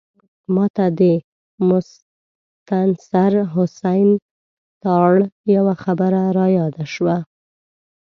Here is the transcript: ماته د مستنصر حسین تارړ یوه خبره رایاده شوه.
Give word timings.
ماته 0.55 0.85
د 0.99 1.01
مستنصر 1.69 3.33
حسین 3.53 4.09
تارړ 4.83 5.19
یوه 5.55 5.73
خبره 5.83 6.21
رایاده 6.39 6.85
شوه. 6.93 7.17